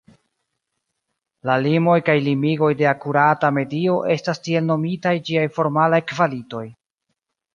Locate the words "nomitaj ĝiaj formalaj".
4.71-6.03